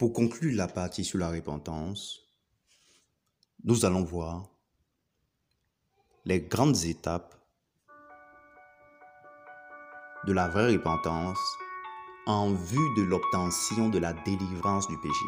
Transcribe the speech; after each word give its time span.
Pour 0.00 0.14
conclure 0.14 0.56
la 0.56 0.66
partie 0.66 1.04
sur 1.04 1.18
la 1.18 1.28
repentance, 1.28 2.20
nous 3.64 3.84
allons 3.84 4.02
voir 4.02 4.48
les 6.24 6.40
grandes 6.40 6.86
étapes 6.86 7.34
de 10.26 10.32
la 10.32 10.48
vraie 10.48 10.72
repentance 10.72 11.38
en 12.24 12.50
vue 12.54 12.94
de 12.96 13.02
l'obtention 13.02 13.90
de 13.90 13.98
la 13.98 14.14
délivrance 14.14 14.88
du 14.88 14.96
péché. 15.00 15.26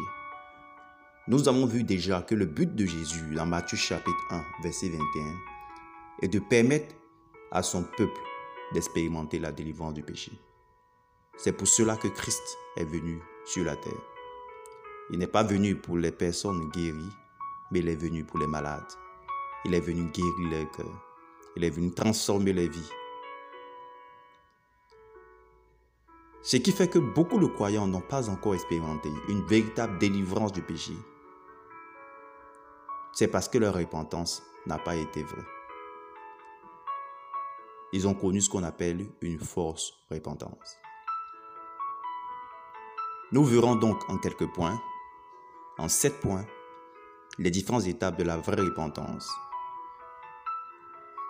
Nous 1.27 1.47
avons 1.47 1.67
vu 1.67 1.83
déjà 1.83 2.23
que 2.23 2.33
le 2.33 2.47
but 2.47 2.73
de 2.73 2.87
Jésus 2.87 3.35
dans 3.35 3.45
Matthieu 3.45 3.77
chapitre 3.77 4.25
1, 4.31 4.43
verset 4.63 4.89
21, 4.89 4.99
est 6.23 6.29
de 6.29 6.39
permettre 6.39 6.95
à 7.51 7.61
son 7.61 7.83
peuple 7.83 8.21
d'expérimenter 8.73 9.37
la 9.37 9.51
délivrance 9.51 9.93
du 9.93 10.01
péché. 10.01 10.31
C'est 11.37 11.53
pour 11.53 11.67
cela 11.67 11.95
que 11.95 12.07
Christ 12.07 12.57
est 12.77 12.85
venu 12.85 13.21
sur 13.45 13.65
la 13.65 13.75
terre. 13.75 14.12
Il 15.11 15.19
n'est 15.19 15.27
pas 15.27 15.43
venu 15.43 15.75
pour 15.75 15.97
les 15.97 16.11
personnes 16.11 16.69
guéries, 16.69 17.13
mais 17.71 17.79
il 17.79 17.89
est 17.89 17.95
venu 17.95 18.23
pour 18.23 18.39
les 18.39 18.47
malades. 18.47 18.81
Il 19.65 19.73
est 19.73 19.79
venu 19.79 20.05
guérir 20.11 20.49
leur 20.49 20.71
cœur. 20.71 21.03
Il 21.55 21.63
est 21.63 21.69
venu 21.69 21.91
transformer 21.91 22.53
les 22.53 22.67
vies. 22.67 22.89
Ce 26.41 26.57
qui 26.57 26.71
fait 26.71 26.89
que 26.89 26.99
beaucoup 26.99 27.39
de 27.39 27.47
croyants 27.47 27.87
n'ont 27.87 28.01
pas 28.01 28.29
encore 28.29 28.55
expérimenté 28.55 29.09
une 29.29 29.45
véritable 29.45 29.97
délivrance 29.99 30.51
du 30.51 30.61
péché 30.61 30.93
c'est 33.13 33.27
parce 33.27 33.47
que 33.47 33.59
leur 33.59 33.75
repentance 33.75 34.41
n'a 34.65 34.79
pas 34.79 34.95
été 34.95 35.21
vraie. 35.23 35.45
Ils 37.93 38.07
ont 38.07 38.15
connu 38.15 38.41
ce 38.41 38.49
qu'on 38.49 38.63
appelle 38.63 39.05
une 39.21 39.37
force 39.37 39.93
repentance. 40.09 40.77
Nous 43.31 43.45
verrons 43.45 43.75
donc 43.75 44.09
en 44.09 44.17
quelques 44.17 44.51
points, 44.51 44.81
en 45.77 45.87
sept 45.87 46.19
points, 46.19 46.45
les 47.39 47.51
différentes 47.51 47.87
étapes 47.87 48.17
de 48.17 48.23
la 48.23 48.37
vraie 48.37 48.61
repentance. 48.61 49.29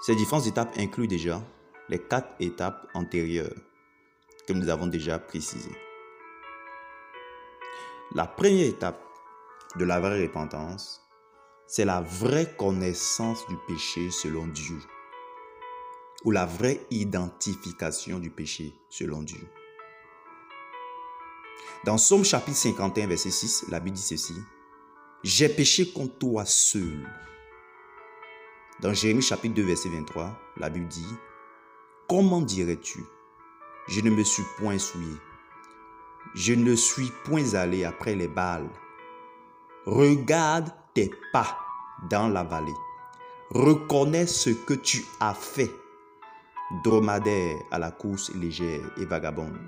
Ces 0.02 0.16
différentes 0.16 0.47
étapes 0.47 0.73
incluent 0.77 1.08
déjà 1.08 1.41
les 1.89 1.99
quatre 1.99 2.36
étapes 2.39 2.88
antérieures 2.94 3.55
que 4.47 4.53
nous 4.53 4.69
avons 4.69 4.88
déjà 4.88 5.19
précisées. 5.19 5.77
La 8.16 8.27
première 8.27 8.67
étape 8.67 9.02
de 9.77 9.86
la 9.86 9.99
vraie 9.99 10.21
repentance 10.21 11.03
c'est 11.66 11.86
la 11.86 12.02
vraie 12.02 12.53
connaissance 12.55 13.47
du 13.47 13.55
péché 13.67 14.11
selon 14.11 14.45
Dieu, 14.47 14.77
ou 16.23 16.30
la 16.30 16.45
vraie 16.45 16.86
identification 16.91 18.19
du 18.19 18.30
péché 18.30 18.73
selon 18.89 19.23
Dieu. 19.23 19.47
Dans 21.86 21.98
Somme 21.98 22.23
chapitre 22.23 22.58
51, 22.58 23.08
verset 23.08 23.30
6, 23.30 23.66
la 23.67 23.81
Bible 23.81 23.98
dit 23.98 24.02
ceci, 24.02 24.36
J'ai 25.22 25.50
péché 25.50 25.92
contre 25.92 26.17
toi 26.17 26.45
seul. 26.45 27.06
Dans 28.80 28.94
Jérémie 28.94 29.22
chapitre 29.22 29.56
2, 29.56 29.64
verset 29.64 29.89
23, 29.89 30.31
la 30.58 30.70
Bible 30.70 30.88
dit, 30.88 31.06
Comment 32.08 32.39
dirais-tu, 32.39 33.04
je 33.89 34.00
ne 34.00 34.11
me 34.11 34.23
suis 34.23 34.44
point 34.58 34.78
souillé, 34.78 35.17
je 36.36 36.54
ne 36.54 36.73
suis 36.73 37.11
point 37.26 37.54
allé 37.54 37.84
après 37.84 38.16
les 38.16 38.30
balles. 38.30 38.70
Regarde 39.86 40.72
tes 40.94 41.11
pas 41.34 41.58
dans 42.09 42.30
la 42.30 42.45
vallée. 42.45 42.72
Reconnais 43.50 44.26
ce 44.26 44.52
que 44.52 44.73
tu 44.73 45.04
as 45.20 45.34
fait, 45.34 45.72
dromadaire 46.86 47.58
à 47.72 47.78
la 47.78 47.92
course 47.92 48.34
légère 48.36 48.89
et 48.98 49.06
vagabonde. 49.06 49.59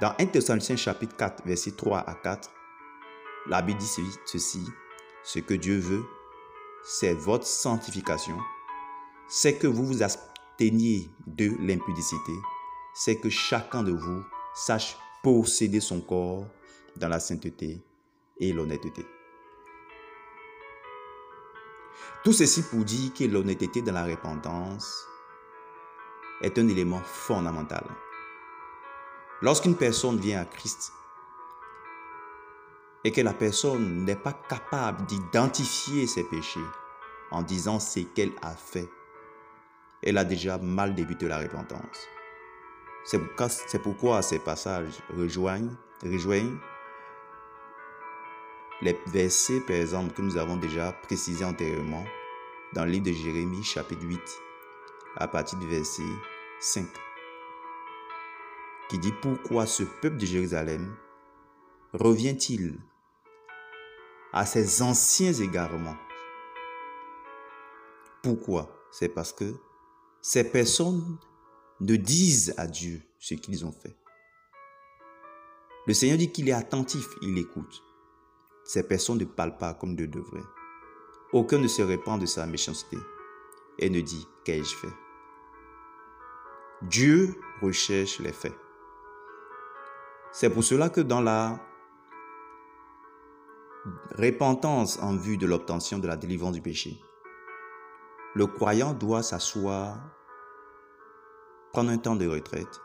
Dans 0.00 0.14
1 0.20 0.26
Thessaloniciens 0.26 0.76
chapitre 0.76 1.16
4, 1.16 1.42
verset 1.44 1.72
3 1.72 1.98
à 1.98 2.14
4, 2.14 2.50
la 3.48 3.62
Bible 3.62 3.80
dit 3.80 4.12
ceci, 4.26 4.64
ce 5.24 5.40
que 5.40 5.54
Dieu 5.54 5.78
veut, 5.78 6.04
c'est 6.84 7.14
votre 7.14 7.46
sanctification, 7.46 8.38
c'est 9.26 9.58
que 9.58 9.66
vous 9.66 9.84
vous 9.84 10.02
absteniez 10.04 11.10
de 11.26 11.50
l'impudicité, 11.58 12.32
c'est 12.94 13.16
que 13.16 13.28
chacun 13.28 13.82
de 13.82 13.90
vous 13.90 14.22
sache 14.54 14.96
posséder 15.24 15.80
son 15.80 16.00
corps 16.00 16.46
dans 16.94 17.08
la 17.08 17.18
sainteté 17.18 17.82
et 18.38 18.52
l'honnêteté. 18.52 19.04
Tout 22.22 22.32
ceci 22.32 22.62
pour 22.62 22.84
dire 22.84 23.12
que 23.14 23.24
l'honnêteté 23.24 23.82
dans 23.82 23.94
la 23.94 24.04
repentance 24.04 25.04
est 26.40 26.56
un 26.56 26.68
élément 26.68 27.00
fondamental. 27.00 27.84
Lorsqu'une 29.40 29.76
personne 29.76 30.18
vient 30.18 30.40
à 30.40 30.44
Christ 30.44 30.92
et 33.04 33.12
que 33.12 33.20
la 33.20 33.32
personne 33.32 34.04
n'est 34.04 34.16
pas 34.16 34.32
capable 34.32 35.06
d'identifier 35.06 36.08
ses 36.08 36.24
péchés 36.24 36.66
en 37.30 37.42
disant 37.42 37.78
ce 37.78 38.00
qu'elle 38.00 38.32
a 38.42 38.54
fait, 38.56 38.88
elle 40.02 40.18
a 40.18 40.24
déjà 40.24 40.58
mal 40.58 40.94
débuté 40.94 41.28
la 41.28 41.38
repentance. 41.38 42.08
C'est 43.04 43.78
pourquoi, 43.80 44.22
ces 44.22 44.40
passages 44.40 44.98
rejoignent, 45.16 45.74
rejoignent 46.02 46.58
les 48.82 48.98
versets, 49.06 49.60
par 49.60 49.76
exemple, 49.76 50.14
que 50.14 50.22
nous 50.22 50.36
avons 50.36 50.56
déjà 50.56 50.92
précisés 50.92 51.44
antérieurement 51.44 52.04
dans 52.74 52.84
le 52.84 52.90
livre 52.90 53.06
de 53.06 53.12
Jérémie, 53.12 53.64
chapitre 53.64 54.04
8, 54.04 54.20
à 55.16 55.28
partir 55.28 55.58
du 55.58 55.66
verset 55.68 56.02
5, 56.60 56.86
qui 58.88 58.98
dit 58.98 59.12
Pourquoi 59.22 59.66
ce 59.66 59.82
peuple 59.82 60.16
de 60.16 60.26
Jérusalem 60.26 60.94
revient-il 61.92 62.78
à 64.32 64.46
ses 64.46 64.82
anciens 64.82 65.32
égarements? 65.32 65.96
Pourquoi? 68.22 68.74
C'est 68.90 69.08
parce 69.08 69.32
que 69.32 69.54
ces 70.20 70.50
personnes 70.50 71.18
ne 71.80 71.96
disent 71.96 72.54
à 72.56 72.66
Dieu 72.66 73.00
ce 73.18 73.34
qu'ils 73.34 73.64
ont 73.64 73.72
fait. 73.72 73.96
Le 75.86 75.94
Seigneur 75.94 76.18
dit 76.18 76.30
qu'il 76.30 76.48
est 76.48 76.52
attentif, 76.52 77.06
il 77.22 77.38
écoute. 77.38 77.82
Ces 78.64 78.86
personnes 78.86 79.18
ne 79.18 79.24
parlent 79.24 79.56
pas 79.56 79.74
comme 79.74 79.96
Dieu 79.96 80.06
devrait. 80.06 80.42
Aucun 81.32 81.58
ne 81.58 81.68
se 81.68 81.82
répand 81.82 82.20
de 82.20 82.26
sa 82.26 82.46
méchanceté 82.46 82.98
et 83.78 83.88
ne 83.88 84.00
dit 84.00 84.26
qu'ai-je 84.44 84.74
fait? 84.74 84.92
Dieu 86.82 87.34
recherche 87.62 88.18
les 88.20 88.32
faits. 88.32 88.54
C'est 90.32 90.50
pour 90.50 90.62
cela 90.62 90.90
que 90.90 91.00
dans 91.00 91.20
la 91.20 91.58
repentance 94.16 94.98
en 95.00 95.16
vue 95.16 95.38
de 95.38 95.46
l'obtention 95.46 95.98
de 95.98 96.06
la 96.06 96.16
délivrance 96.16 96.52
du 96.52 96.60
péché, 96.60 97.00
le 98.34 98.46
croyant 98.46 98.92
doit 98.92 99.22
s'asseoir, 99.22 99.96
prendre 101.72 101.90
un 101.90 101.98
temps 101.98 102.16
de 102.16 102.26
retraite 102.26 102.80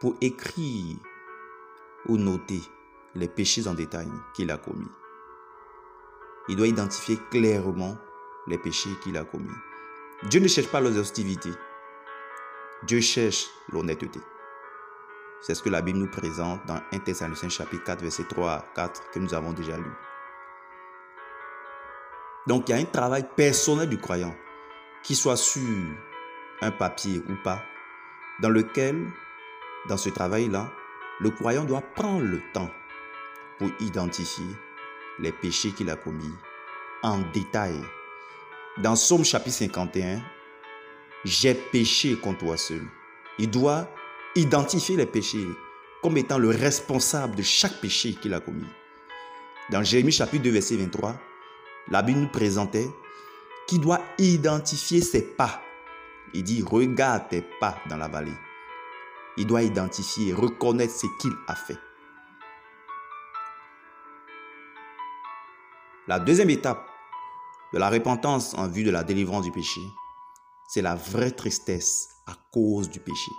pour 0.00 0.16
écrire 0.20 0.96
ou 2.06 2.16
noter 2.16 2.60
les 3.14 3.28
péchés 3.28 3.66
en 3.66 3.74
détail 3.74 4.08
qu'il 4.34 4.50
a 4.50 4.58
commis. 4.58 4.90
Il 6.48 6.56
doit 6.56 6.66
identifier 6.66 7.18
clairement 7.30 7.96
les 8.46 8.58
péchés 8.58 8.90
qu'il 9.02 9.16
a 9.16 9.24
commis. 9.24 9.48
Dieu 10.24 10.40
ne 10.40 10.48
cherche 10.48 10.70
pas 10.70 10.80
l'exhaustivité. 10.80 11.50
Dieu 12.84 13.00
cherche 13.00 13.46
l'honnêteté. 13.70 14.20
C'est 15.40 15.54
ce 15.54 15.62
que 15.62 15.70
la 15.70 15.82
Bible 15.82 15.98
nous 15.98 16.10
présente 16.10 16.64
dans 16.66 16.80
1 16.92 16.98
Thessaloniciens 16.98 17.48
chapitre 17.48 17.84
4 17.84 18.02
verset 18.02 18.24
3 18.24 18.50
à 18.50 18.64
4 18.74 19.10
que 19.12 19.18
nous 19.18 19.34
avons 19.34 19.52
déjà 19.52 19.76
lu. 19.76 19.90
Donc 22.46 22.68
il 22.68 22.72
y 22.72 22.74
a 22.74 22.80
un 22.80 22.84
travail 22.84 23.24
personnel 23.36 23.88
du 23.88 23.98
croyant, 23.98 24.34
qui 25.02 25.14
soit 25.14 25.36
sur 25.36 25.62
un 26.60 26.70
papier 26.70 27.22
ou 27.28 27.34
pas, 27.44 27.62
dans 28.40 28.48
lequel, 28.48 29.06
dans 29.88 29.96
ce 29.96 30.08
travail-là, 30.08 30.72
le 31.20 31.30
croyant 31.30 31.64
doit 31.64 31.82
prendre 31.94 32.24
le 32.24 32.40
temps 32.52 32.70
pour 33.58 33.68
identifier 33.80 34.46
les 35.18 35.32
péchés 35.32 35.72
qu'il 35.72 35.90
a 35.90 35.96
commis 35.96 36.34
en 37.02 37.18
détail. 37.32 37.80
Dans 38.78 38.96
Somme 38.96 39.24
chapitre 39.24 39.56
51, 39.56 40.20
j'ai 41.24 41.54
péché 41.54 42.16
contre 42.16 42.38
toi 42.38 42.56
seul. 42.56 42.86
Il 43.38 43.50
doit 43.50 43.88
identifier 44.38 44.96
les 44.96 45.06
péchés 45.06 45.48
comme 46.02 46.16
étant 46.16 46.38
le 46.38 46.50
responsable 46.50 47.34
de 47.34 47.42
chaque 47.42 47.80
péché 47.80 48.14
qu'il 48.14 48.34
a 48.34 48.40
commis. 48.40 48.66
Dans 49.70 49.82
Jérémie 49.82 50.12
chapitre 50.12 50.44
2 50.44 50.50
verset 50.50 50.76
23, 50.76 51.14
la 51.88 52.02
Bible 52.02 52.20
nous 52.20 52.28
présentait 52.28 52.88
qu'il 53.66 53.80
doit 53.80 54.00
identifier 54.18 55.00
ses 55.00 55.22
pas. 55.22 55.60
Il 56.34 56.44
dit, 56.44 56.62
regarde 56.62 57.28
tes 57.28 57.42
pas 57.60 57.78
dans 57.88 57.96
la 57.96 58.08
vallée. 58.08 58.36
Il 59.36 59.46
doit 59.46 59.62
identifier, 59.62 60.32
reconnaître 60.32 60.94
ce 60.94 61.06
qu'il 61.20 61.32
a 61.48 61.54
fait. 61.54 61.78
La 66.06 66.18
deuxième 66.18 66.50
étape 66.50 66.86
de 67.72 67.78
la 67.78 67.90
repentance 67.90 68.54
en 68.54 68.68
vue 68.68 68.84
de 68.84 68.90
la 68.90 69.04
délivrance 69.04 69.44
du 69.44 69.52
péché, 69.52 69.80
c'est 70.68 70.82
la 70.82 70.94
vraie 70.94 71.32
tristesse 71.32 72.08
à 72.26 72.34
cause 72.52 72.88
du 72.88 73.00
péché 73.00 73.32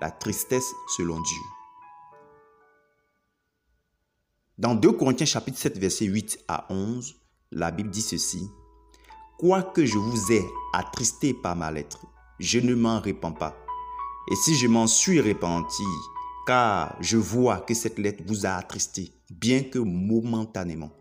la 0.00 0.10
tristesse 0.10 0.72
selon 0.96 1.20
Dieu. 1.20 1.42
Dans 4.58 4.74
2 4.74 4.92
Corinthiens 4.92 5.26
chapitre 5.26 5.58
7 5.58 5.78
verset 5.78 6.06
8 6.06 6.44
à 6.48 6.66
11, 6.70 7.16
la 7.50 7.70
Bible 7.70 7.90
dit 7.90 8.02
ceci. 8.02 8.48
Quoique 9.38 9.84
je 9.84 9.98
vous 9.98 10.32
ai 10.32 10.44
attristé 10.72 11.34
par 11.34 11.56
ma 11.56 11.72
lettre, 11.72 12.06
je 12.38 12.60
ne 12.60 12.74
m'en 12.74 13.00
répands 13.00 13.32
pas. 13.32 13.56
Et 14.30 14.36
si 14.36 14.54
je 14.54 14.68
m'en 14.68 14.86
suis 14.86 15.20
repenti, 15.20 15.82
car 16.46 16.96
je 17.00 17.16
vois 17.16 17.58
que 17.58 17.74
cette 17.74 17.98
lettre 17.98 18.22
vous 18.26 18.46
a 18.46 18.50
attristé, 18.50 19.12
bien 19.30 19.64
que 19.64 19.78
momentanément, 19.78 20.92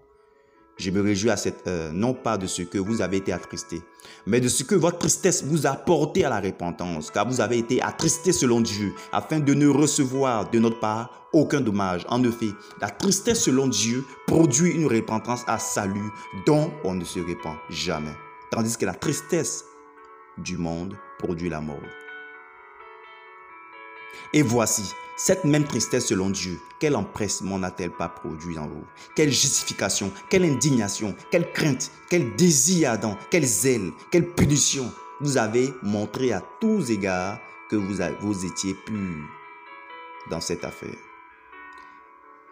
je 0.78 0.90
me 0.90 1.02
réjouis 1.02 1.30
à 1.30 1.38
cette 1.38 1.68
heure, 1.68 1.94
non 1.94 2.14
pas 2.14 2.38
de 2.38 2.48
ce 2.48 2.64
que 2.64 2.78
vous 2.80 3.02
avez 3.02 3.18
été 3.18 3.32
attristé, 3.32 3.82
mais 4.26 4.42
de 4.42 4.48
ce 4.48 4.64
que 4.64 4.76
votre 4.76 4.98
tristesse 4.98 5.44
vous 5.44 5.68
a 5.68 5.74
porté 5.74 6.26
à 6.26 6.30
la 6.30 6.40
repentance, 6.40 7.12
car 7.12 7.28
vous 7.28 7.42
avez 7.42 7.60
été 7.60 7.82
attristé 7.82 8.34
selon 8.34 8.60
Dieu, 8.60 8.94
afin 9.12 9.40
de 9.40 9.54
ne 9.54 9.68
recevoir 9.68 10.50
de 10.50 10.60
notre 10.60 10.80
part 10.80 11.30
aucun 11.32 11.62
dommage. 11.62 12.06
En 12.10 12.24
effet, 12.24 12.50
la 12.82 12.90
tristesse 12.90 13.44
selon 13.44 13.68
Dieu 13.68 14.04
produit 14.26 14.72
une 14.72 14.88
repentance 14.88 15.44
à 15.48 15.60
salut 15.60 16.12
dont 16.46 16.72
on 16.84 16.96
ne 16.96 17.04
se 17.04 17.20
répand 17.20 17.56
jamais, 17.70 18.16
tandis 18.52 18.78
que 18.78 18.86
la 18.86 18.96
tristesse 18.96 19.66
du 20.40 20.58
monde 20.58 20.96
produit 21.20 21.50
la 21.50 21.62
mort. 21.62 21.78
Et 24.34 24.42
voici, 24.42 24.94
cette 25.16 25.44
même 25.44 25.66
tristesse 25.66 26.08
selon 26.08 26.30
Dieu, 26.30 26.60
quel 26.80 26.96
empressement 26.96 27.60
n'a-t-elle 27.60 27.92
pas 27.92 28.10
produit 28.10 28.58
en 28.58 28.68
vous? 28.68 28.84
Quelle 29.16 29.32
justification, 29.32 30.12
quelle 30.30 30.44
indignation, 30.44 31.16
quelle 31.32 31.52
crainte, 31.52 31.92
quel 32.10 32.36
désir 32.36 32.92
ardent, 32.92 33.18
quel 33.30 33.46
zèle, 33.46 33.92
quelle 34.12 34.28
punition 34.28 34.92
vous 35.22 35.38
avez 35.38 35.74
montré 35.82 36.34
à 36.34 36.42
tous 36.60 36.90
égards 36.90 37.40
que 37.70 37.76
vous, 37.76 38.46
étiez 38.46 38.74
purs 38.74 39.26
dans 40.30 40.42
cette 40.42 40.64
affaire. 40.64 40.96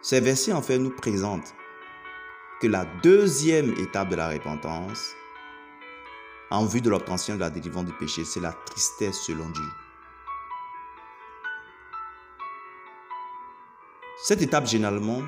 Ces 0.00 0.20
versets 0.20 0.52
en 0.52 0.62
fait 0.62 0.78
nous 0.78 0.90
présentent 0.90 1.54
que 2.60 2.66
la 2.66 2.84
deuxième 3.02 3.72
étape 3.78 4.08
de 4.08 4.16
la 4.16 4.28
repentance, 4.28 5.14
en 6.50 6.64
vue 6.64 6.80
de 6.80 6.90
l'obtention 6.90 7.34
de 7.34 7.40
la 7.40 7.50
délivrance 7.50 7.86
du 7.86 7.92
péché, 7.92 8.24
c'est 8.24 8.40
la 8.40 8.52
tristesse 8.52 9.20
selon 9.20 9.48
Dieu. 9.50 9.68
Cette 14.24 14.40
étape, 14.40 14.66
généralement, 14.68 15.20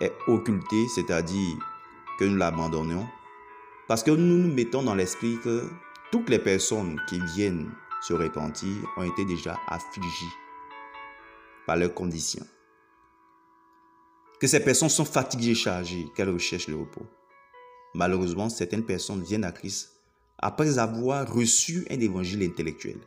est 0.00 0.12
occultée, 0.28 0.86
c'est-à-dire 0.94 1.56
que 2.16 2.24
nous 2.24 2.36
l'abandonnons, 2.36 3.08
parce 3.88 4.04
que 4.04 4.12
nous 4.12 4.38
nous 4.38 4.54
mettons 4.54 4.84
dans 4.84 4.94
l'esprit 4.94 5.36
que 5.42 5.68
toutes 6.12 6.30
les 6.30 6.38
personnes 6.38 7.00
qui 7.08 7.18
viennent 7.34 7.72
se 8.02 8.14
repentir 8.14 8.70
ont 8.96 9.02
été 9.02 9.24
déjà 9.24 9.58
affligées 9.66 10.32
par 11.66 11.74
leurs 11.76 11.92
conditions. 11.92 12.46
Que 14.38 14.46
ces 14.46 14.62
personnes 14.62 14.88
sont 14.88 15.04
fatiguées 15.04 15.56
chargées, 15.56 16.06
qu'elles 16.14 16.30
recherchent 16.30 16.68
le 16.68 16.76
repos. 16.76 17.06
Malheureusement, 17.94 18.48
certaines 18.48 18.86
personnes 18.86 19.24
viennent 19.24 19.42
à 19.42 19.50
Christ 19.50 19.90
après 20.38 20.78
avoir 20.78 21.28
reçu 21.34 21.84
un 21.90 21.98
évangile 21.98 22.44
intellectuel. 22.44 23.00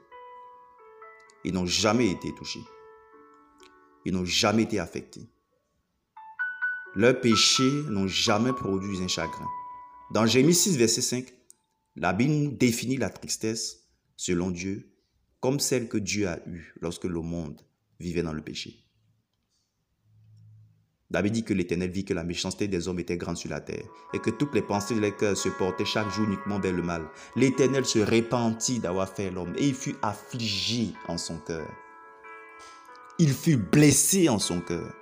Ils 1.46 1.54
n'ont 1.54 1.66
jamais 1.66 2.10
été 2.10 2.36
touchés 2.36 2.66
ils 4.06 4.14
n'ont 4.14 4.26
jamais 4.26 4.64
été 4.64 4.80
affectés. 4.80 5.30
Leurs 6.96 7.20
péchés 7.20 7.84
n'ont 7.90 8.08
jamais 8.08 8.54
produit 8.54 9.02
un 9.02 9.08
chagrin. 9.08 9.48
Dans 10.12 10.26
Jérémie 10.26 10.56
6, 10.56 10.78
verset 10.78 11.02
5, 11.02 11.34
la 11.96 12.14
Bible 12.14 12.58
définit 12.58 12.98
la 12.98 13.10
tristesse, 13.10 13.88
selon 14.18 14.50
Dieu, 14.50 14.92
comme 15.40 15.60
celle 15.60 15.88
que 15.88 15.98
Dieu 15.98 16.28
a 16.28 16.40
eue 16.48 16.74
lorsque 16.82 17.06
le 17.06 17.22
monde 17.22 17.62
vivait 18.00 18.24
dans 18.24 18.34
le 18.34 18.42
péché. 18.42 18.86
David 21.12 21.34
dit 21.34 21.44
que 21.44 21.54
l'Éternel 21.54 21.90
vit 21.90 22.06
que 22.06 22.14
la 22.14 22.24
méchanceté 22.24 22.68
des 22.68 22.88
hommes 22.88 23.00
était 23.00 23.18
grande 23.18 23.38
sur 23.38 23.50
la 23.50 23.62
terre 23.62 23.86
et 24.14 24.20
que 24.20 24.30
toutes 24.30 24.54
les 24.54 24.62
pensées 24.62 24.96
de 24.96 25.00
leur 25.00 25.16
cœur 25.18 25.36
se 25.36 25.50
portaient 25.50 25.86
chaque 25.86 26.10
jour 26.12 26.26
uniquement 26.26 26.60
vers 26.60 26.74
le 26.74 26.84
mal. 26.84 27.04
L'Éternel 27.36 27.86
se 27.86 28.00
repentit 28.00 28.80
d'avoir 28.80 29.10
fait 29.10 29.32
l'homme 29.32 29.56
et 29.58 29.68
il 29.68 29.74
fut 29.74 29.96
affligé 30.04 30.94
en 31.08 31.18
son 31.18 31.40
cœur 31.40 31.68
il 33.20 33.34
fut 33.34 33.58
blessé 33.58 34.30
en 34.30 34.40
son 34.40 34.62
cœur. 34.62 34.94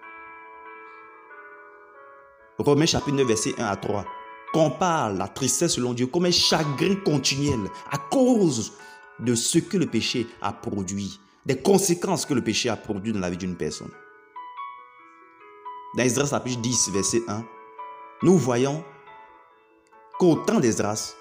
Romains 2.58 2.88
chapitre 2.88 3.16
9, 3.16 3.28
verset 3.28 3.54
1 3.58 3.66
à 3.66 3.76
3 3.76 4.06
compare 4.52 5.14
la 5.14 5.28
tristesse 5.28 5.74
selon 5.74 5.94
Dieu 5.94 6.08
comme 6.08 6.26
un 6.26 6.32
chagrin 6.32 6.96
continuel 7.06 7.60
à 7.92 7.98
cause 7.98 8.74
de 9.20 9.36
ce 9.36 9.60
que 9.60 9.78
le 9.78 9.86
péché 9.86 10.26
a 10.42 10.52
produit, 10.52 11.20
des 11.46 11.62
conséquences 11.62 12.26
que 12.26 12.34
le 12.34 12.44
péché 12.44 12.70
a 12.70 12.76
produit 12.76 13.14
dans 13.14 13.20
la 13.20 13.30
vie 13.30 13.38
d'une 13.38 13.56
personne. 13.56 13.92
Dans 15.96 16.04
Esdras 16.04 16.30
chapitre 16.30 16.62
10, 16.62 16.92
verset 16.92 17.22
1, 17.28 17.46
nous 18.24 18.38
voyons 18.38 18.84
qu'au 20.18 20.36
temps 20.36 20.60
d'Esdras, 20.60 21.14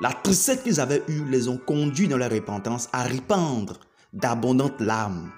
la 0.00 0.12
tristesse 0.12 0.62
qu'ils 0.62 0.80
avaient 0.80 1.04
eue 1.06 1.24
les 1.28 1.48
ont 1.48 1.58
conduits 1.58 2.08
dans 2.08 2.16
leur 2.16 2.30
repentance 2.30 2.88
à 2.92 3.04
répandre 3.04 3.78
d'abondantes 4.12 4.80
larmes 4.80 5.30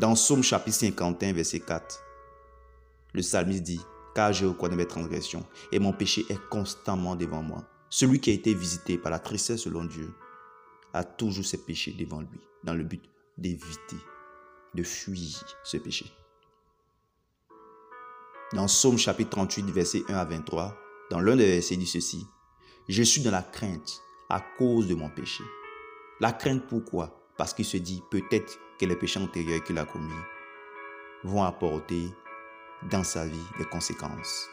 dans 0.00 0.16
Somme 0.16 0.42
chapitre 0.42 0.78
51, 0.78 1.34
verset 1.34 1.60
4, 1.60 2.02
le 3.12 3.20
psalmiste 3.20 3.64
dit, 3.64 3.80
car 4.14 4.32
je 4.32 4.46
reconnais 4.46 4.74
mes 4.74 4.86
transgressions 4.86 5.44
et 5.72 5.78
mon 5.78 5.92
péché 5.92 6.24
est 6.30 6.40
constamment 6.48 7.16
devant 7.16 7.42
moi. 7.42 7.66
Celui 7.90 8.18
qui 8.18 8.30
a 8.30 8.32
été 8.32 8.54
visité 8.54 8.96
par 8.96 9.10
la 9.10 9.18
tristesse 9.18 9.60
selon 9.60 9.84
Dieu 9.84 10.10
a 10.94 11.04
toujours 11.04 11.44
ses 11.44 11.58
péchés 11.58 11.92
devant 11.92 12.20
lui, 12.20 12.40
dans 12.64 12.72
le 12.72 12.82
but 12.82 13.02
d'éviter, 13.36 13.98
de 14.74 14.82
fuir 14.82 15.44
ce 15.64 15.76
péché. 15.76 16.06
Dans 18.54 18.68
Somme 18.68 18.96
chapitre 18.96 19.30
38, 19.30 19.70
verset 19.70 20.02
1 20.08 20.14
à 20.14 20.24
23, 20.24 20.74
dans 21.10 21.20
l'un 21.20 21.36
des 21.36 21.46
versets 21.46 21.76
dit 21.76 21.86
ceci, 21.86 22.26
Je 22.88 23.02
suis 23.02 23.20
dans 23.20 23.32
la 23.32 23.42
crainte 23.42 24.00
à 24.30 24.40
cause 24.56 24.88
de 24.88 24.94
mon 24.94 25.10
péché. 25.10 25.44
La 26.20 26.32
crainte 26.32 26.66
pourquoi? 26.68 27.20
Parce 27.36 27.52
qu'il 27.52 27.66
se 27.66 27.76
dit, 27.76 28.02
peut-être 28.10 28.58
que 28.80 28.86
les 28.86 28.96
péchés 28.96 29.20
antérieurs 29.20 29.62
qu'il 29.62 29.78
a 29.78 29.84
commis 29.84 30.10
vont 31.22 31.44
apporter 31.44 32.08
dans 32.90 33.04
sa 33.04 33.26
vie 33.26 33.36
des 33.58 33.66
conséquences. 33.66 34.48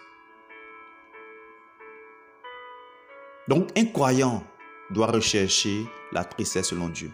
Donc 3.47 3.69
un 3.77 3.85
croyant 3.85 4.43
doit 4.89 5.07
rechercher 5.07 5.85
la 6.11 6.25
tristesse 6.25 6.67
selon 6.67 6.89
Dieu. 6.89 7.11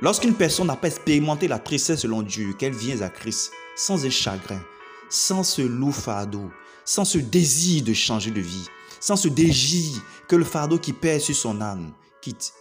Lorsqu'une 0.00 0.34
personne 0.34 0.66
n'a 0.66 0.76
pas 0.76 0.88
expérimenté 0.88 1.46
la 1.46 1.60
tristesse 1.60 2.00
selon 2.00 2.22
Dieu, 2.22 2.54
qu'elle 2.54 2.74
vient 2.74 3.00
à 3.02 3.08
Christ 3.08 3.52
sans 3.76 4.04
un 4.04 4.10
chagrin, 4.10 4.60
sans 5.08 5.44
ce 5.44 5.62
lourd 5.62 5.94
fardeau, 5.94 6.50
sans 6.84 7.04
ce 7.04 7.18
désir 7.18 7.84
de 7.84 7.92
changer 7.92 8.32
de 8.32 8.40
vie, 8.40 8.68
sans 8.98 9.16
ce 9.16 9.28
désir 9.28 10.02
que 10.26 10.34
le 10.34 10.44
fardeau 10.44 10.78
qui 10.78 10.92
pèse 10.92 11.24
sur 11.24 11.36
son 11.36 11.60
âme 11.60 11.92
quitte, 12.20 12.52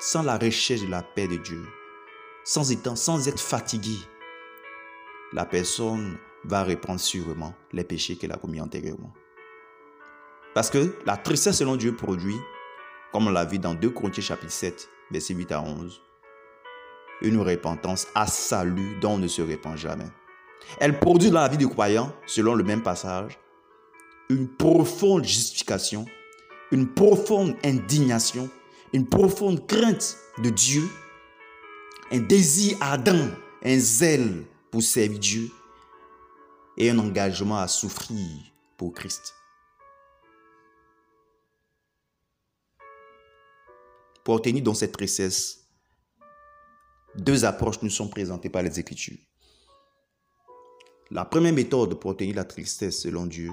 sans 0.00 0.22
la 0.22 0.36
recherche 0.36 0.82
de 0.82 0.88
la 0.88 1.02
paix 1.02 1.28
de 1.28 1.36
Dieu, 1.36 1.64
sans, 2.48 2.72
étant, 2.72 2.96
sans 2.96 3.28
être 3.28 3.40
fatigué, 3.40 3.98
la 5.34 5.44
personne 5.44 6.16
va 6.44 6.64
reprendre 6.64 6.98
sûrement 6.98 7.52
les 7.74 7.84
péchés 7.84 8.16
qu'elle 8.16 8.32
a 8.32 8.38
commis 8.38 8.58
antérieurement. 8.58 9.12
Parce 10.54 10.70
que 10.70 10.96
la 11.04 11.18
tristesse 11.18 11.58
selon 11.58 11.76
Dieu 11.76 11.94
produit, 11.94 12.38
comme 13.12 13.26
on 13.26 13.30
l'a 13.30 13.44
vu 13.44 13.58
dans 13.58 13.74
2 13.74 13.90
Corinthiens 13.90 14.22
chapitre 14.22 14.50
7, 14.50 14.88
verset 15.10 15.34
8 15.34 15.52
à 15.52 15.60
11, 15.60 16.00
une 17.20 17.38
repentance 17.38 18.06
à 18.14 18.26
salut 18.26 18.96
dont 18.98 19.12
on 19.12 19.18
ne 19.18 19.28
se 19.28 19.42
répand 19.42 19.76
jamais. 19.76 20.08
Elle 20.80 20.98
produit 20.98 21.30
dans 21.30 21.40
la 21.40 21.48
vie 21.48 21.58
du 21.58 21.68
croyant, 21.68 22.14
selon 22.24 22.54
le 22.54 22.64
même 22.64 22.82
passage, 22.82 23.38
une 24.30 24.48
profonde 24.48 25.24
justification, 25.24 26.06
une 26.72 26.88
profonde 26.88 27.56
indignation, 27.62 28.48
une 28.94 29.06
profonde 29.06 29.66
crainte 29.66 30.16
de 30.42 30.48
Dieu 30.48 30.88
un 32.10 32.20
désir 32.20 32.76
ardent, 32.80 33.30
un 33.62 33.78
zèle 33.78 34.44
pour 34.70 34.82
servir 34.82 35.18
Dieu 35.18 35.50
et 36.76 36.90
un 36.90 36.98
engagement 36.98 37.58
à 37.58 37.68
souffrir 37.68 38.26
pour 38.76 38.94
Christ. 38.94 39.34
Pour 44.24 44.34
obtenir 44.34 44.62
dans 44.62 44.74
cette 44.74 44.92
tristesse, 44.92 45.66
deux 47.14 47.44
approches 47.44 47.82
nous 47.82 47.90
sont 47.90 48.08
présentées 48.08 48.50
par 48.50 48.62
les 48.62 48.78
Écritures. 48.78 49.18
La 51.10 51.24
première 51.24 51.54
méthode 51.54 51.98
pour 51.98 52.10
obtenir 52.10 52.36
la 52.36 52.44
tristesse 52.44 53.02
selon 53.02 53.26
Dieu, 53.26 53.50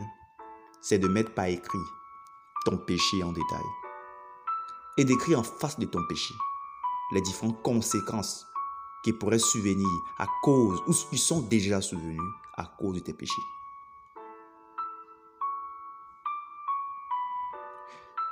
c'est 0.81 0.99
de 0.99 1.07
mettre 1.07 1.33
par 1.33 1.45
écrit 1.45 1.77
ton 2.65 2.77
péché 2.77 3.23
en 3.23 3.31
détail 3.31 3.65
et 4.97 5.05
d'écrire 5.05 5.39
en 5.39 5.43
face 5.43 5.79
de 5.79 5.85
ton 5.85 6.05
péché 6.07 6.33
les 7.15 7.21
différentes 7.21 7.63
conséquences 7.63 8.45
qui 9.03 9.13
pourraient 9.13 9.39
survenir 9.39 9.87
à 10.19 10.27
cause 10.43 10.83
ou 10.85 10.93
qui 11.09 11.17
sont 11.17 11.41
déjà 11.41 11.81
survenues 11.81 12.19
à 12.57 12.65
cause 12.65 12.95
de 12.95 12.99
tes 12.99 13.13
péchés. 13.13 13.41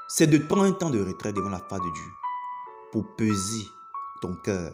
C'est 0.10 0.28
de 0.28 0.38
prendre 0.38 0.66
un 0.66 0.74
temps 0.74 0.90
de 0.90 1.04
retrait 1.04 1.32
devant 1.32 1.50
la 1.50 1.60
face 1.60 1.82
de 1.82 1.92
Dieu 1.92 2.12
pour 2.92 3.16
peser 3.16 3.66
ton 4.22 4.36
cœur 4.36 4.74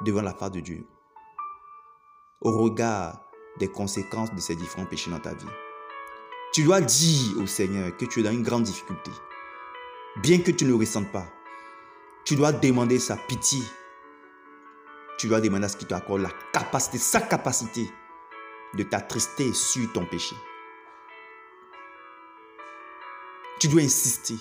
devant 0.00 0.22
la 0.22 0.34
face 0.34 0.52
de 0.52 0.60
Dieu. 0.60 0.86
au 2.40 2.50
regard 2.58 3.20
des 3.58 3.68
conséquences 3.68 4.34
de 4.34 4.40
ces 4.40 4.54
différents 4.54 4.86
péchés 4.86 5.10
dans 5.10 5.20
ta 5.20 5.32
vie. 5.32 5.46
Tu 6.52 6.62
dois 6.64 6.82
dire 6.82 7.38
au 7.38 7.46
Seigneur 7.46 7.96
que 7.96 8.04
tu 8.04 8.20
es 8.20 8.22
dans 8.22 8.32
une 8.32 8.42
grande 8.42 8.64
difficulté. 8.64 9.10
Bien 10.16 10.40
que 10.40 10.50
tu 10.50 10.64
ne 10.64 10.70
le 10.70 10.76
ressentes 10.76 11.10
pas, 11.10 11.26
tu 12.24 12.36
dois 12.36 12.52
demander 12.52 12.98
sa 12.98 13.16
pitié. 13.16 13.62
Tu 15.18 15.28
dois 15.28 15.40
demander 15.40 15.66
à 15.66 15.68
ce 15.68 15.76
qu'il 15.76 15.86
t'accorde 15.86 16.22
la 16.22 16.30
capacité, 16.52 16.98
sa 16.98 17.20
capacité 17.20 17.88
de 18.74 18.82
t'attrister 18.82 19.52
sur 19.52 19.92
ton 19.92 20.06
péché. 20.06 20.34
Tu 23.60 23.68
dois 23.68 23.82
insister 23.82 24.34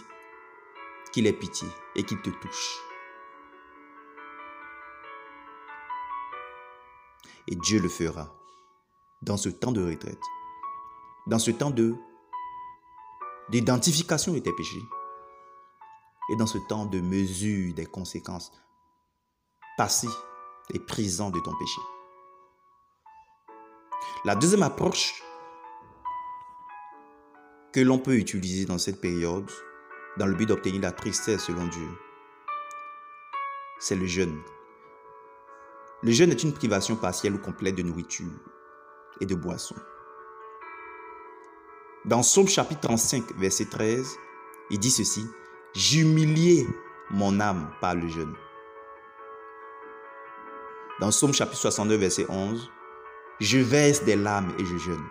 qu'il 1.11 1.27
ait 1.27 1.33
pitié 1.33 1.67
et 1.95 2.03
qu'il 2.03 2.21
te 2.21 2.29
touche. 2.29 2.79
Et 7.47 7.55
Dieu 7.55 7.79
le 7.79 7.89
fera 7.89 8.33
dans 9.21 9.37
ce 9.37 9.49
temps 9.49 9.71
de 9.71 9.85
retraite, 9.85 10.23
dans 11.27 11.39
ce 11.39 11.51
temps 11.51 11.71
de 11.71 11.93
d'identification 13.49 14.33
de 14.33 14.39
tes 14.39 14.53
péchés 14.53 14.81
et 16.29 16.35
dans 16.35 16.47
ce 16.47 16.57
temps 16.57 16.85
de 16.85 16.99
mesure 16.99 17.73
des 17.73 17.85
conséquences 17.85 18.51
passées 19.77 20.07
et 20.73 20.79
présentes 20.79 21.33
de 21.33 21.39
ton 21.39 21.55
péché. 21.57 21.81
La 24.25 24.35
deuxième 24.35 24.63
approche 24.63 25.23
que 27.73 27.79
l'on 27.79 27.97
peut 27.97 28.15
utiliser 28.15 28.65
dans 28.65 28.77
cette 28.77 29.01
période, 29.01 29.49
dans 30.17 30.27
le 30.27 30.35
but 30.35 30.45
d'obtenir 30.45 30.81
la 30.81 30.91
tristesse 30.91 31.45
selon 31.45 31.65
Dieu, 31.67 31.89
c'est 33.79 33.95
le 33.95 34.05
jeûne. 34.05 34.39
Le 36.03 36.11
jeûne 36.11 36.31
est 36.31 36.43
une 36.43 36.53
privation 36.53 36.95
partielle 36.95 37.35
ou 37.35 37.39
complète 37.39 37.75
de 37.75 37.83
nourriture 37.83 38.31
et 39.19 39.25
de 39.25 39.35
boisson. 39.35 39.75
Dans 42.05 42.21
Psaume 42.21 42.47
chapitre 42.47 42.81
35, 42.81 43.35
verset 43.37 43.65
13, 43.65 44.17
il 44.69 44.79
dit 44.79 44.91
ceci, 44.91 45.25
J'humiliais 45.75 46.67
mon 47.09 47.39
âme 47.39 47.71
par 47.81 47.95
le 47.95 48.07
jeûne. 48.07 48.35
Dans 50.99 51.09
Psaume 51.09 51.33
chapitre 51.33 51.57
62, 51.57 51.95
verset 51.95 52.27
11, 52.29 52.71
Je 53.39 53.57
verse 53.57 54.03
des 54.03 54.15
larmes 54.15 54.53
et 54.59 54.65
je 54.65 54.77
jeûne. 54.77 55.03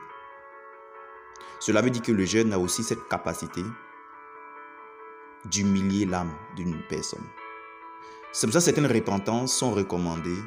Cela 1.58 1.82
veut 1.82 1.90
dire 1.90 2.02
que 2.02 2.12
le 2.12 2.24
jeûne 2.24 2.52
a 2.52 2.60
aussi 2.60 2.84
cette 2.84 3.08
capacité 3.08 3.62
d'humilier 5.46 6.06
l'âme 6.06 6.32
d'une 6.54 6.80
personne. 6.88 7.26
C'est 8.30 8.46
pour 8.46 8.52
ça 8.54 8.60
que 8.60 8.64
certaines 8.64 8.86
repentances 8.86 9.56
sont 9.56 9.72
recommandées 9.72 10.42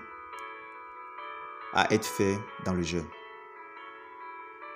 à 1.73 1.93
être 1.93 2.05
faites 2.05 2.39
dans 2.63 2.73
le 2.73 2.83
jeûne. 2.83 3.07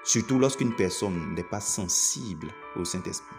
Surtout 0.03 0.37
lorsqu'une 0.37 0.75
personne 0.75 1.33
n'est 1.33 1.43
pas 1.43 1.61
sensible 1.61 2.49
au 2.75 2.83
Saint-Esprit. 2.83 3.37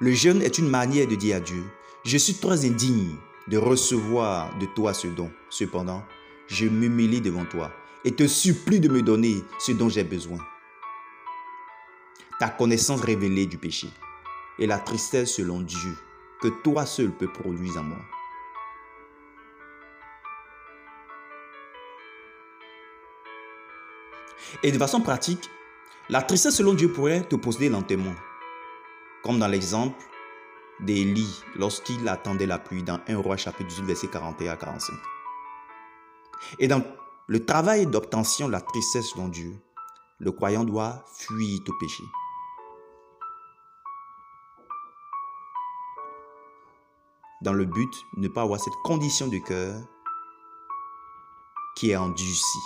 Le 0.00 0.12
jeûne 0.12 0.42
est 0.42 0.58
une 0.58 0.68
manière 0.68 1.06
de 1.06 1.14
dire 1.14 1.36
à 1.36 1.40
Dieu, 1.40 1.64
je 2.04 2.16
suis 2.16 2.34
très 2.34 2.64
indigne 2.64 3.16
de 3.48 3.58
recevoir 3.58 4.56
de 4.58 4.66
toi 4.66 4.94
ce 4.94 5.08
don. 5.08 5.30
Cependant, 5.50 6.04
je 6.46 6.66
m'humilie 6.66 7.20
devant 7.20 7.44
toi 7.44 7.72
et 8.04 8.12
te 8.12 8.26
supplie 8.26 8.80
de 8.80 8.88
me 8.88 9.02
donner 9.02 9.42
ce 9.58 9.72
dont 9.72 9.88
j'ai 9.88 10.04
besoin. 10.04 10.38
Ta 12.38 12.48
connaissance 12.48 13.00
révélée 13.00 13.46
du 13.46 13.58
péché 13.58 13.88
et 14.58 14.66
la 14.66 14.78
tristesse 14.78 15.34
selon 15.34 15.60
Dieu 15.60 15.96
que 16.40 16.48
toi 16.62 16.86
seul 16.86 17.10
peux 17.10 17.28
produire 17.28 17.78
en 17.78 17.82
moi. 17.82 17.98
Et 24.62 24.72
de 24.72 24.78
façon 24.78 25.00
pratique, 25.00 25.50
la 26.08 26.22
tristesse 26.22 26.56
selon 26.56 26.74
Dieu 26.74 26.90
pourrait 26.90 27.22
te 27.22 27.36
posséder 27.36 27.68
lentement, 27.68 28.14
comme 29.22 29.38
dans 29.38 29.48
l'exemple 29.48 29.96
d'Élie 30.80 31.42
lorsqu'il 31.56 32.06
attendait 32.08 32.46
la 32.46 32.58
pluie 32.58 32.82
dans 32.82 33.00
1 33.08 33.16
roi 33.18 33.36
chapitre 33.36 33.68
18 33.68 33.84
verset 33.84 34.08
41 34.08 34.52
à 34.52 34.56
45. 34.56 34.94
Et 36.58 36.68
dans 36.68 36.82
le 37.26 37.44
travail 37.44 37.86
d'obtention 37.86 38.46
de 38.46 38.52
la 38.52 38.60
tristesse 38.60 39.10
selon 39.10 39.28
Dieu, 39.28 39.54
le 40.18 40.32
croyant 40.32 40.64
doit 40.64 41.04
fuir 41.16 41.60
tout 41.64 41.74
péché. 41.78 42.04
Dans 47.42 47.52
le 47.52 47.66
but 47.66 47.92
de 48.16 48.22
ne 48.22 48.28
pas 48.28 48.42
avoir 48.42 48.58
cette 48.58 48.74
condition 48.82 49.28
du 49.28 49.42
cœur 49.42 49.80
qui 51.76 51.90
est 51.90 51.96
endurcie, 51.96 52.58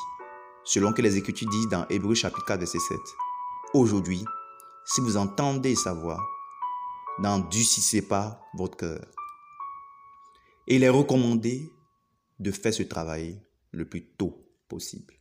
selon 0.64 0.92
que 0.92 1.02
les 1.02 1.18
Écritures 1.18 1.48
disent 1.50 1.68
dans 1.68 1.86
Hébreu 1.90 2.14
chapitre 2.14 2.46
4 2.46 2.60
verset 2.60 2.78
7. 2.78 2.98
Aujourd'hui, 3.74 4.24
si 4.84 5.02
vous 5.02 5.18
entendez 5.18 5.74
sa 5.74 5.92
voix, 5.92 6.18
n'endurcissez 7.18 8.02
pas 8.02 8.42
votre 8.54 8.76
cœur. 8.76 9.06
Et 10.66 10.76
il 10.76 10.84
est 10.84 10.88
recommandé 10.88 11.70
de 12.38 12.50
faire 12.50 12.74
ce 12.74 12.82
travail 12.82 13.40
le 13.70 13.88
plus 13.88 14.04
tôt 14.04 14.46
possible. 14.68 15.14